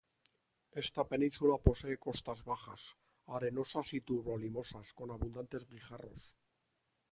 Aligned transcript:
Esta 0.83 1.07
península 1.07 1.59
posee 1.59 1.99
costas 1.99 2.43
bajas, 2.43 2.81
arenosas 3.27 3.93
y 3.93 4.01
turbo-limosas, 4.01 4.93
con 4.93 5.11
abundantes 5.11 5.67
guijarros. 5.69 6.33